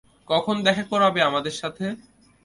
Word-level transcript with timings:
কখন 0.27 0.55
দেখা 0.63 0.83
করাবে 0.83 1.19
আমাদের 1.23 1.51
সাথে? 1.51 1.85